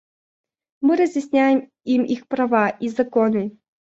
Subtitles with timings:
[0.85, 3.43] Мы разъясняем им их права и законы.